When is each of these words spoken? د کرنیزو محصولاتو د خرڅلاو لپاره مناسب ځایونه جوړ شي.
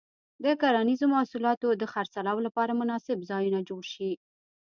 د 0.43 0.45
کرنیزو 0.61 1.05
محصولاتو 1.13 1.67
د 1.81 1.83
خرڅلاو 1.93 2.43
لپاره 2.47 2.77
مناسب 2.81 3.17
ځایونه 3.29 3.59
جوړ 3.69 3.83
شي. 3.93 4.11